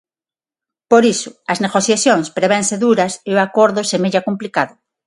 [0.91, 4.73] Por iso, as negociacións prevense duras e o acordo semella complicado.